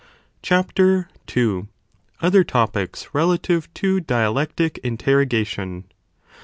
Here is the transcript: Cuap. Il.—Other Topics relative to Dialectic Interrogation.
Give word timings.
Cuap. 0.41 0.71
Il.—Other 0.79 2.43
Topics 2.43 3.09
relative 3.13 3.71
to 3.75 3.99
Dialectic 3.99 4.79
Interrogation. 4.79 5.83